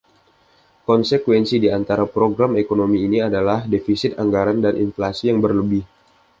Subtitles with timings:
[0.89, 5.83] Konsekuensi di antara program ekonomi ini adalah, defisit anggaran dan inflasi yang berlebih.